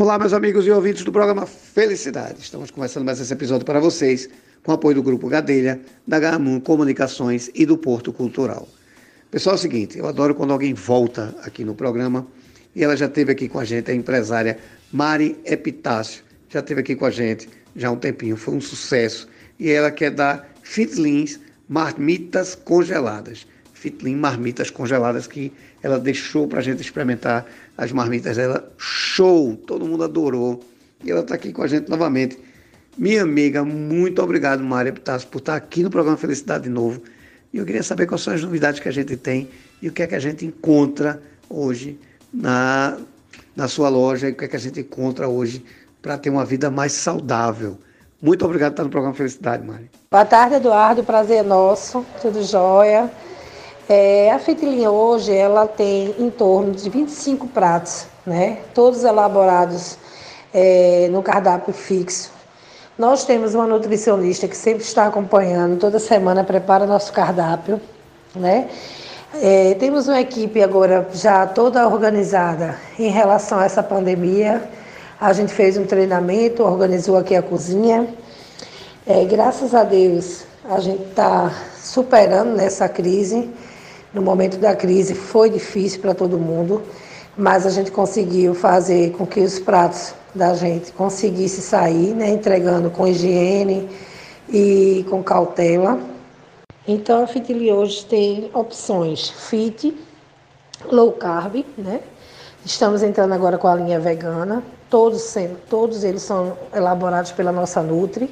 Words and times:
Olá, 0.00 0.18
meus 0.18 0.32
amigos 0.32 0.66
e 0.66 0.70
ouvintes 0.70 1.04
do 1.04 1.12
programa 1.12 1.44
Felicidade. 1.44 2.40
Estamos 2.40 2.70
começando 2.70 3.04
mais 3.04 3.20
esse 3.20 3.34
episódio 3.34 3.66
para 3.66 3.78
vocês, 3.78 4.30
com 4.62 4.72
apoio 4.72 4.94
do 4.94 5.02
Grupo 5.02 5.28
Gadelha, 5.28 5.78
da 6.06 6.18
Gamun 6.18 6.58
Comunicações 6.58 7.50
e 7.54 7.66
do 7.66 7.76
Porto 7.76 8.10
Cultural. 8.10 8.66
Pessoal, 9.30 9.56
é 9.56 9.58
o 9.58 9.60
seguinte, 9.60 9.98
eu 9.98 10.06
adoro 10.06 10.34
quando 10.34 10.54
alguém 10.54 10.72
volta 10.72 11.36
aqui 11.42 11.66
no 11.66 11.74
programa, 11.74 12.26
e 12.74 12.82
ela 12.82 12.96
já 12.96 13.04
esteve 13.04 13.32
aqui 13.32 13.46
com 13.46 13.58
a 13.58 13.64
gente, 13.66 13.90
a 13.90 13.94
empresária 13.94 14.56
Mari 14.90 15.38
Epitácio, 15.44 16.24
já 16.48 16.60
esteve 16.60 16.80
aqui 16.80 16.96
com 16.96 17.04
a 17.04 17.10
gente 17.10 17.46
já 17.76 17.88
há 17.88 17.90
um 17.90 17.96
tempinho, 17.96 18.38
foi 18.38 18.54
um 18.54 18.60
sucesso, 18.60 19.28
e 19.58 19.70
ela 19.70 19.90
quer 19.90 20.12
dar 20.12 20.50
fitlins, 20.62 21.38
marmitas 21.68 22.54
congeladas. 22.54 23.46
Fitlin 23.80 24.14
marmitas 24.14 24.68
congeladas 24.68 25.26
que 25.26 25.50
ela 25.82 25.98
deixou 25.98 26.46
para 26.46 26.58
a 26.58 26.62
gente 26.62 26.82
experimentar 26.82 27.46
as 27.78 27.90
marmitas 27.92 28.36
dela. 28.36 28.70
Show! 28.76 29.56
Todo 29.56 29.86
mundo 29.86 30.04
adorou. 30.04 30.62
E 31.02 31.10
ela 31.10 31.22
está 31.22 31.34
aqui 31.34 31.50
com 31.50 31.62
a 31.62 31.66
gente 31.66 31.88
novamente. 31.88 32.38
Minha 32.98 33.22
amiga, 33.22 33.64
muito 33.64 34.20
obrigado, 34.20 34.62
Mária 34.62 34.92
Pitas, 34.92 35.24
por 35.24 35.38
estar 35.38 35.56
aqui 35.56 35.82
no 35.82 35.88
programa 35.88 36.18
Felicidade 36.18 36.64
de 36.64 36.68
novo. 36.68 37.00
E 37.54 37.56
eu 37.56 37.64
queria 37.64 37.82
saber 37.82 38.06
quais 38.06 38.20
são 38.20 38.34
as 38.34 38.42
novidades 38.42 38.80
que 38.80 38.88
a 38.88 38.92
gente 38.92 39.16
tem 39.16 39.48
e 39.80 39.88
o 39.88 39.92
que 39.92 40.02
é 40.02 40.06
que 40.06 40.14
a 40.14 40.20
gente 40.20 40.44
encontra 40.44 41.22
hoje 41.48 41.98
na, 42.30 42.98
na 43.56 43.66
sua 43.66 43.88
loja 43.88 44.28
e 44.28 44.32
o 44.32 44.34
que 44.34 44.44
é 44.44 44.48
que 44.48 44.56
a 44.56 44.60
gente 44.60 44.80
encontra 44.80 45.26
hoje 45.26 45.64
para 46.02 46.18
ter 46.18 46.28
uma 46.28 46.44
vida 46.44 46.70
mais 46.70 46.92
saudável. 46.92 47.78
Muito 48.20 48.44
obrigado 48.44 48.72
por 48.72 48.74
estar 48.74 48.84
no 48.84 48.90
programa 48.90 49.14
Felicidade, 49.14 49.66
Mari. 49.66 49.90
Boa 50.10 50.26
tarde, 50.26 50.56
Eduardo. 50.56 51.02
Prazer 51.02 51.38
é 51.38 51.42
nosso. 51.42 52.04
Tudo 52.20 52.42
jóia. 52.42 53.10
É, 53.92 54.30
a 54.30 54.38
Fitilinha 54.38 54.88
hoje 54.88 55.34
ela 55.34 55.66
tem 55.66 56.14
em 56.16 56.30
torno 56.30 56.70
de 56.70 56.88
25 56.88 57.48
pratos, 57.48 58.06
né? 58.24 58.58
Todos 58.72 59.02
elaborados 59.02 59.98
é, 60.54 61.08
no 61.10 61.24
cardápio 61.24 61.74
fixo. 61.74 62.30
Nós 62.96 63.24
temos 63.24 63.52
uma 63.52 63.66
nutricionista 63.66 64.46
que 64.46 64.56
sempre 64.56 64.84
está 64.84 65.06
acompanhando, 65.06 65.76
toda 65.76 65.98
semana 65.98 66.44
prepara 66.44 66.86
nosso 66.86 67.12
cardápio, 67.12 67.80
né? 68.32 68.68
É, 69.42 69.74
temos 69.74 70.06
uma 70.06 70.20
equipe 70.20 70.62
agora 70.62 71.08
já 71.12 71.44
toda 71.44 71.84
organizada 71.88 72.76
em 72.96 73.10
relação 73.10 73.58
a 73.58 73.64
essa 73.64 73.82
pandemia. 73.82 74.70
A 75.20 75.32
gente 75.32 75.52
fez 75.52 75.76
um 75.76 75.84
treinamento, 75.84 76.62
organizou 76.62 77.16
aqui 77.16 77.34
a 77.34 77.42
cozinha. 77.42 78.06
É, 79.04 79.24
graças 79.24 79.74
a 79.74 79.82
Deus, 79.82 80.44
a 80.70 80.78
gente 80.78 81.02
está 81.02 81.52
superando 81.82 82.54
nessa 82.54 82.88
crise. 82.88 83.50
No 84.12 84.20
momento 84.22 84.58
da 84.58 84.74
crise 84.74 85.14
foi 85.14 85.48
difícil 85.48 86.00
para 86.00 86.12
todo 86.12 86.36
mundo, 86.36 86.82
mas 87.36 87.64
a 87.64 87.70
gente 87.70 87.92
conseguiu 87.92 88.54
fazer 88.54 89.12
com 89.12 89.24
que 89.24 89.38
os 89.38 89.60
pratos 89.60 90.14
da 90.34 90.52
gente 90.54 90.90
conseguissem 90.92 91.60
sair, 91.60 92.12
né, 92.12 92.28
entregando 92.28 92.90
com 92.90 93.06
higiene 93.06 93.88
e 94.48 95.06
com 95.08 95.22
cautela. 95.22 96.00
Então 96.88 97.22
a 97.22 97.26
Fitili 97.28 97.72
hoje 97.72 98.04
tem 98.04 98.50
opções 98.52 99.30
fit, 99.30 99.96
low 100.90 101.12
carb, 101.12 101.64
né? 101.78 102.00
Estamos 102.64 103.04
entrando 103.04 103.32
agora 103.32 103.58
com 103.58 103.68
a 103.68 103.76
linha 103.76 104.00
vegana, 104.00 104.60
todos, 104.90 105.22
sendo, 105.22 105.56
todos 105.68 106.02
eles 106.02 106.22
são 106.22 106.56
elaborados 106.74 107.30
pela 107.30 107.52
nossa 107.52 107.80
Nutri, 107.80 108.28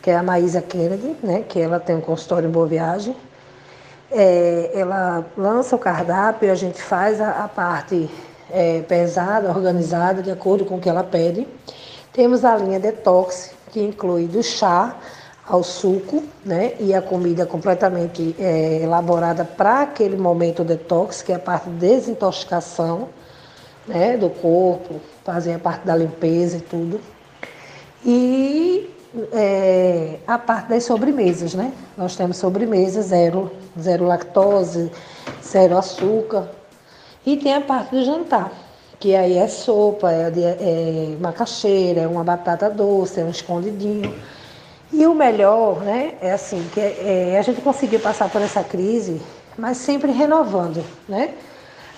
que 0.00 0.10
é 0.10 0.16
a 0.16 0.22
Maísa 0.22 0.62
Kennedy, 0.62 1.16
né? 1.20 1.44
Que 1.48 1.58
ela 1.60 1.80
tem 1.80 1.96
um 1.96 2.00
consultório 2.00 2.48
em 2.48 2.52
Boa 2.52 2.66
Viagem 2.66 3.14
é, 4.10 4.70
ela 4.74 5.24
lança 5.36 5.76
o 5.76 5.78
cardápio, 5.78 6.50
a 6.50 6.54
gente 6.54 6.80
faz 6.80 7.20
a, 7.20 7.44
a 7.44 7.48
parte 7.48 8.08
é, 8.50 8.82
pesada, 8.82 9.48
organizada, 9.48 10.22
de 10.22 10.30
acordo 10.30 10.64
com 10.64 10.76
o 10.76 10.80
que 10.80 10.88
ela 10.88 11.04
pede. 11.04 11.46
Temos 12.12 12.44
a 12.44 12.56
linha 12.56 12.80
detox, 12.80 13.50
que 13.70 13.80
inclui 13.80 14.26
do 14.26 14.42
chá 14.42 14.96
ao 15.46 15.62
suco, 15.62 16.22
né? 16.44 16.74
E 16.80 16.94
a 16.94 17.02
comida 17.02 17.46
completamente 17.46 18.34
é, 18.38 18.82
elaborada 18.82 19.44
para 19.44 19.82
aquele 19.82 20.16
momento 20.16 20.64
detox, 20.64 21.22
que 21.22 21.32
é 21.32 21.36
a 21.36 21.38
parte 21.38 21.68
de 21.68 21.76
desintoxicação, 21.76 23.08
né? 23.86 24.16
Do 24.16 24.30
corpo, 24.30 25.00
fazer 25.24 25.54
a 25.54 25.58
parte 25.58 25.86
da 25.86 25.94
limpeza 25.94 26.56
e 26.56 26.60
tudo. 26.60 27.00
E 28.04 28.90
é, 29.32 30.18
a 30.26 30.38
parte 30.38 30.68
das 30.68 30.84
sobremesas, 30.84 31.54
né? 31.54 31.72
Nós 31.96 32.16
temos 32.16 32.36
sobremesa 32.36 33.02
zero, 33.02 33.50
zero 33.80 34.06
lactose, 34.06 34.90
zero 35.42 35.76
açúcar. 35.76 36.50
E 37.24 37.36
tem 37.36 37.54
a 37.54 37.60
parte 37.60 37.90
do 37.90 38.04
jantar, 38.04 38.52
que 39.00 39.14
aí 39.14 39.36
é 39.36 39.48
sopa, 39.48 40.12
é, 40.12 40.30
é 40.36 41.16
macaxeira, 41.20 42.02
é 42.02 42.06
uma 42.06 42.22
batata 42.22 42.70
doce, 42.70 43.20
é 43.20 43.24
um 43.24 43.30
escondidinho. 43.30 44.14
E 44.92 45.04
o 45.06 45.14
melhor, 45.14 45.80
né, 45.80 46.14
é 46.20 46.32
assim, 46.32 46.64
que 46.72 46.80
é, 46.80 47.32
é, 47.34 47.38
a 47.38 47.42
gente 47.42 47.60
conseguiu 47.60 48.00
passar 48.00 48.30
por 48.30 48.40
essa 48.40 48.62
crise, 48.62 49.20
mas 49.58 49.78
sempre 49.78 50.12
renovando, 50.12 50.84
né? 51.08 51.34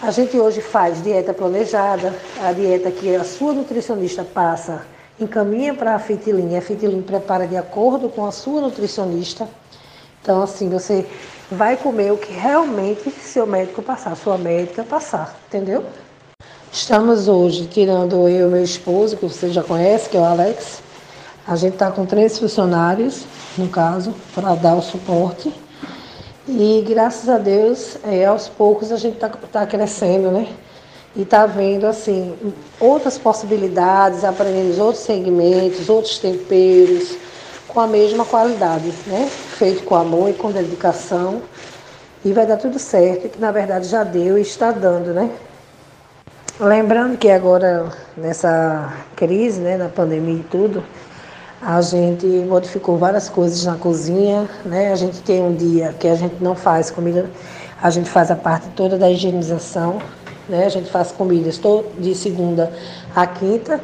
A 0.00 0.10
gente 0.10 0.38
hoje 0.38 0.60
faz 0.60 1.02
dieta 1.02 1.32
planejada, 1.32 2.14
a 2.42 2.52
dieta 2.52 2.90
que 2.90 3.16
a 3.16 3.24
sua 3.24 3.54
nutricionista 3.54 4.22
passa 4.22 4.82
encaminha 5.20 5.74
para 5.74 5.94
a 5.94 5.98
Fitilin. 5.98 6.56
A 6.56 6.60
Fitilin 6.60 7.02
prepara 7.02 7.46
de 7.46 7.56
acordo 7.56 8.08
com 8.08 8.26
a 8.26 8.32
sua 8.32 8.60
nutricionista. 8.60 9.48
Então, 10.22 10.42
assim, 10.42 10.68
você 10.68 11.06
vai 11.50 11.76
comer 11.76 12.12
o 12.12 12.16
que 12.16 12.32
realmente 12.32 13.10
seu 13.10 13.46
médico 13.46 13.82
passar, 13.82 14.16
sua 14.16 14.36
médica 14.36 14.82
passar, 14.82 15.38
entendeu? 15.46 15.84
Estamos 16.72 17.28
hoje 17.28 17.66
tirando 17.66 18.28
eu 18.28 18.48
e 18.48 18.50
meu 18.50 18.62
esposo, 18.62 19.16
que 19.16 19.24
você 19.24 19.50
já 19.50 19.62
conhece, 19.62 20.10
que 20.10 20.16
é 20.16 20.20
o 20.20 20.24
Alex. 20.24 20.82
A 21.46 21.54
gente 21.54 21.74
está 21.74 21.90
com 21.90 22.04
três 22.04 22.38
funcionários, 22.38 23.24
no 23.56 23.68
caso, 23.68 24.12
para 24.34 24.54
dar 24.56 24.74
o 24.74 24.82
suporte. 24.82 25.52
E 26.48 26.84
graças 26.86 27.28
a 27.28 27.38
Deus, 27.38 27.96
é, 28.04 28.24
aos 28.24 28.48
poucos 28.48 28.92
a 28.92 28.96
gente 28.96 29.14
está 29.14 29.28
tá 29.28 29.66
crescendo, 29.66 30.30
né? 30.30 30.48
E 31.16 31.22
está 31.22 31.46
vendo 31.46 31.86
assim 31.86 32.34
outras 32.78 33.16
possibilidades, 33.16 34.22
aprendendo 34.22 34.78
outros 34.82 35.04
segmentos, 35.04 35.88
outros 35.88 36.18
temperos 36.18 37.16
com 37.68 37.80
a 37.80 37.86
mesma 37.86 38.24
qualidade, 38.24 38.92
né? 39.06 39.28
Feito 39.58 39.82
com 39.84 39.94
amor 39.94 40.30
e 40.30 40.34
com 40.34 40.50
dedicação 40.50 41.42
e 42.24 42.32
vai 42.32 42.46
dar 42.46 42.56
tudo 42.56 42.78
certo, 42.78 43.28
que 43.28 43.40
na 43.40 43.52
verdade 43.52 43.86
já 43.86 44.02
deu 44.04 44.36
e 44.36 44.42
está 44.42 44.72
dando, 44.72 45.14
né? 45.14 45.30
Lembrando 46.58 47.16
que 47.16 47.30
agora 47.30 47.92
nessa 48.16 48.92
crise, 49.14 49.60
né, 49.60 49.76
na 49.76 49.88
pandemia 49.88 50.40
e 50.40 50.44
tudo, 50.44 50.82
a 51.60 51.80
gente 51.82 52.26
modificou 52.26 52.96
várias 52.96 53.28
coisas 53.28 53.64
na 53.64 53.76
cozinha, 53.76 54.48
né? 54.64 54.92
A 54.92 54.96
gente 54.96 55.20
tem 55.22 55.42
um 55.42 55.54
dia 55.54 55.94
que 55.98 56.08
a 56.08 56.14
gente 56.14 56.42
não 56.42 56.54
faz 56.54 56.90
comida, 56.90 57.30
a 57.80 57.90
gente 57.90 58.08
faz 58.08 58.30
a 58.30 58.36
parte 58.36 58.68
toda 58.70 58.98
da 58.98 59.10
higienização, 59.10 59.98
né? 60.48 60.66
A 60.66 60.68
gente 60.68 60.90
faz 60.90 61.12
comidas 61.12 61.60
de 61.98 62.14
segunda 62.14 62.72
a 63.14 63.26
quinta 63.26 63.80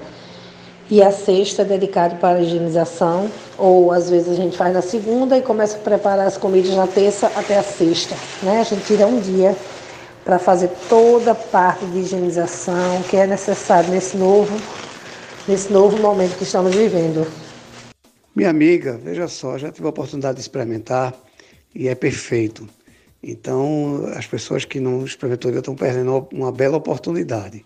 e 0.91 1.03
a 1.03 1.11
sexta 1.11 1.63
é 1.63 1.65
dedicado 1.65 2.17
para 2.17 2.39
a 2.39 2.43
higienização, 2.43 3.31
ou 3.57 3.91
às 3.91 4.11
vezes 4.11 4.29
a 4.29 4.35
gente 4.35 4.57
faz 4.57 4.75
na 4.75 4.83
segunda 4.83 5.39
e 5.39 5.43
começa 5.43 5.77
a 5.77 5.81
preparar 5.81 6.27
as 6.27 6.37
comidas 6.37 6.75
na 6.75 6.87
terça 6.87 7.29
até 7.35 7.59
a 7.59 7.63
sexta. 7.63 8.15
Né? 8.43 8.61
A 8.61 8.65
gente 8.65 8.85
tira 8.85 9.07
um 9.07 9.19
dia 9.19 9.57
para 10.25 10.39
fazer 10.39 10.71
toda 10.89 11.33
a 11.33 11.35
parte 11.35 11.85
de 11.87 11.99
higienização 12.01 13.03
que 13.09 13.17
é 13.17 13.27
necessário 13.27 13.91
nesse 13.91 14.17
novo, 14.17 14.55
nesse 15.49 15.73
novo 15.73 15.97
momento 15.99 16.37
que 16.37 16.45
estamos 16.45 16.75
vivendo. 16.75 17.27
Minha 18.35 18.51
amiga, 18.51 18.99
veja 19.03 19.29
só, 19.29 19.59
já 19.59 19.71
tive 19.71 19.87
a 19.87 19.91
oportunidade 19.91 20.37
de 20.37 20.43
experimentar 20.43 21.15
e 21.75 21.89
é 21.89 21.95
perfeito. 21.95 22.69
Então, 23.23 24.05
as 24.17 24.27
pessoas 24.27 24.65
que 24.65 24.81
não 24.81 25.05
experimentam 25.05 25.51
estão 25.51 25.77
perdendo 25.77 26.29
uma 26.33 26.51
bela 26.51 26.77
oportunidade. 26.77 27.65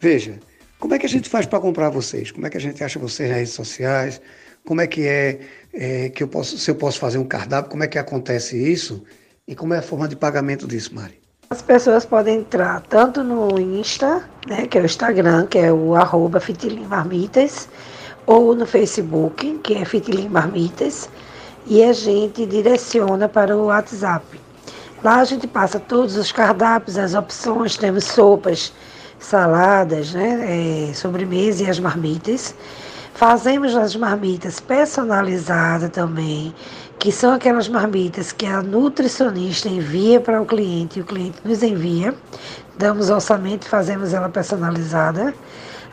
Veja, 0.00 0.38
como 0.78 0.94
é 0.94 0.98
que 0.98 1.06
a 1.06 1.08
gente 1.08 1.28
faz 1.28 1.44
para 1.46 1.60
comprar 1.60 1.90
vocês? 1.90 2.30
Como 2.30 2.46
é 2.46 2.50
que 2.50 2.56
a 2.56 2.60
gente 2.60 2.82
acha 2.82 2.98
vocês 2.98 3.28
nas 3.28 3.38
redes 3.38 3.52
sociais? 3.52 4.20
Como 4.64 4.80
é 4.80 4.86
que 4.86 5.06
é, 5.06 5.40
é, 5.72 6.08
que 6.08 6.22
eu 6.22 6.28
posso, 6.28 6.56
se 6.58 6.70
eu 6.70 6.74
posso 6.74 6.98
fazer 6.98 7.18
um 7.18 7.24
cardápio? 7.24 7.70
Como 7.70 7.84
é 7.84 7.86
que 7.86 7.98
acontece 7.98 8.56
isso? 8.56 9.02
E 9.46 9.54
como 9.54 9.74
é 9.74 9.78
a 9.78 9.82
forma 9.82 10.08
de 10.08 10.16
pagamento 10.16 10.66
disso, 10.66 10.94
Mari? 10.94 11.20
As 11.50 11.62
pessoas 11.62 12.04
podem 12.04 12.38
entrar 12.38 12.80
tanto 12.88 13.22
no 13.22 13.60
Insta, 13.60 14.28
né, 14.48 14.66
que 14.66 14.76
é 14.76 14.82
o 14.82 14.84
Instagram, 14.84 15.46
que 15.46 15.58
é 15.58 15.72
o 15.72 15.94
arroba 15.94 16.42
ou 18.26 18.54
no 18.56 18.66
Facebook, 18.66 19.60
que 19.62 19.74
é 19.74 19.84
Fitilim 19.84 20.28
Marmitas, 20.28 21.08
e 21.66 21.84
a 21.84 21.92
gente 21.92 22.44
direciona 22.46 23.28
para 23.28 23.56
o 23.56 23.66
WhatsApp, 23.66 24.24
Lá 25.04 25.16
a 25.16 25.24
gente 25.24 25.46
passa 25.46 25.78
todos 25.78 26.16
os 26.16 26.32
cardápios, 26.32 26.96
as 26.96 27.14
opções, 27.14 27.76
temos 27.76 28.04
sopas, 28.04 28.72
saladas, 29.18 30.14
né, 30.14 30.88
é, 30.90 30.94
sobremesa 30.94 31.64
e 31.64 31.70
as 31.70 31.78
marmitas. 31.78 32.54
Fazemos 33.14 33.74
as 33.76 33.94
marmitas 33.94 34.58
personalizadas 34.60 35.90
também, 35.90 36.54
que 36.98 37.12
são 37.12 37.32
aquelas 37.34 37.68
marmitas 37.68 38.32
que 38.32 38.46
a 38.46 38.62
nutricionista 38.62 39.68
envia 39.68 40.20
para 40.20 40.40
o 40.40 40.46
cliente 40.46 40.98
e 40.98 41.02
o 41.02 41.04
cliente 41.04 41.38
nos 41.44 41.62
envia. 41.62 42.14
Damos 42.78 43.08
orçamento 43.10 43.66
e 43.66 43.70
fazemos 43.70 44.12
ela 44.12 44.28
personalizada. 44.28 45.34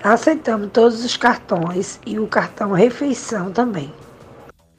Aceitamos 0.03 0.69
todos 0.73 1.06
os 1.06 1.15
cartões 1.15 1.99
e 2.06 2.19
o 2.19 2.27
cartão 2.27 2.71
refeição 2.71 3.51
também. 3.51 3.94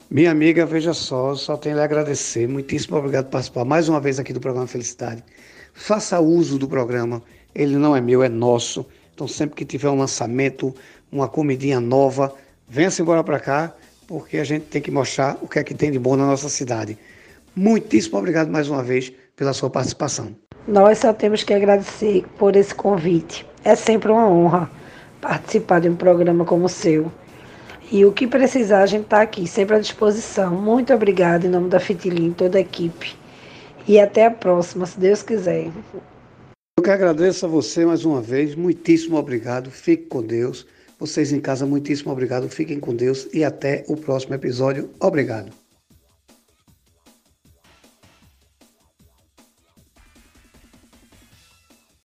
Minha 0.09 0.29
amiga, 0.29 0.67
veja 0.67 0.93
só, 0.93 1.33
só 1.33 1.57
tenho 1.57 1.79
a 1.79 1.83
agradecer. 1.83 2.47
Muitíssimo 2.47 2.95
obrigado 2.95 3.25
por 3.25 3.31
participar 3.31 3.65
mais 3.65 3.89
uma 3.89 3.99
vez 3.99 4.19
aqui 4.19 4.31
do 4.31 4.39
programa 4.39 4.67
Felicidade. 4.67 5.23
Faça 5.73 6.19
uso 6.19 6.59
do 6.59 6.67
programa, 6.67 7.23
ele 7.55 7.75
não 7.75 7.95
é 7.95 7.99
meu, 7.99 8.21
é 8.21 8.29
nosso. 8.29 8.85
Então, 9.13 9.27
sempre 9.27 9.55
que 9.55 9.65
tiver 9.65 9.89
um 9.89 9.97
lançamento, 9.97 10.75
uma 11.11 11.27
comidinha 11.27 11.79
nova, 11.79 12.33
venha-se 12.69 13.01
embora 13.01 13.23
para 13.23 13.39
cá, 13.39 13.75
porque 14.07 14.37
a 14.37 14.43
gente 14.43 14.65
tem 14.65 14.79
que 14.79 14.91
mostrar 14.91 15.39
o 15.41 15.47
que 15.47 15.57
é 15.57 15.63
que 15.63 15.73
tem 15.73 15.91
de 15.91 15.97
bom 15.97 16.15
na 16.15 16.27
nossa 16.27 16.49
cidade. 16.49 16.97
Muitíssimo 17.55 18.19
obrigado 18.19 18.51
mais 18.51 18.69
uma 18.69 18.83
vez 18.83 19.11
pela 19.35 19.53
sua 19.53 19.71
participação. 19.71 20.35
Nós 20.67 20.99
só 20.99 21.13
temos 21.13 21.43
que 21.43 21.53
agradecer 21.53 22.25
por 22.37 22.55
esse 22.55 22.75
convite. 22.75 23.45
É 23.63 23.75
sempre 23.75 24.11
uma 24.11 24.29
honra 24.29 24.69
participar 25.19 25.81
de 25.81 25.89
um 25.89 25.95
programa 25.95 26.45
como 26.45 26.65
o 26.65 26.69
seu. 26.69 27.11
E 27.91 28.03
o 28.03 28.11
que 28.11 28.25
precisar, 28.25 28.81
a 28.81 28.85
gente 28.85 29.03
está 29.03 29.21
aqui, 29.21 29.47
sempre 29.47 29.75
à 29.75 29.79
disposição. 29.79 30.55
Muito 30.55 30.93
obrigada 30.93 31.45
em 31.45 31.49
nome 31.49 31.69
da 31.69 31.79
Fitilim, 31.79 32.31
toda 32.31 32.57
a 32.57 32.61
equipe. 32.61 33.15
E 33.87 33.99
até 33.99 34.25
a 34.25 34.31
próxima, 34.31 34.85
se 34.85 34.99
Deus 34.99 35.21
quiser. 35.21 35.71
Eu 36.77 36.83
que 36.83 36.89
agradeço 36.89 37.45
a 37.45 37.49
você 37.49 37.85
mais 37.85 38.03
uma 38.03 38.21
vez. 38.21 38.55
Muitíssimo 38.55 39.17
obrigado. 39.17 39.69
Fique 39.69 40.07
com 40.07 40.23
Deus. 40.23 40.65
Vocês 40.99 41.31
em 41.31 41.39
casa, 41.39 41.65
muitíssimo 41.65 42.11
obrigado. 42.11 42.49
Fiquem 42.49 42.79
com 42.79 42.95
Deus 42.95 43.27
e 43.33 43.43
até 43.43 43.85
o 43.87 43.95
próximo 43.95 44.33
episódio. 44.33 44.89
Obrigado. 44.99 45.64